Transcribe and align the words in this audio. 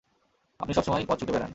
আপনি 0.59 0.73
সবসময় 0.73 1.05
পথ 1.05 1.17
শুঁকে 1.19 1.33
বেড়ান! 1.33 1.49